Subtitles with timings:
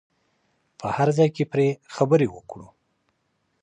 [0.79, 2.67] په هر ځای کې پرې خبرې وکړو.